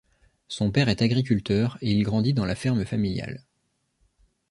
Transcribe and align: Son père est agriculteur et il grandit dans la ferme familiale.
Son 0.47 0.71
père 0.71 0.89
est 0.89 1.03
agriculteur 1.03 1.77
et 1.81 1.91
il 1.91 2.01
grandit 2.01 2.33
dans 2.33 2.45
la 2.47 2.55
ferme 2.55 2.85
familiale. 2.85 3.43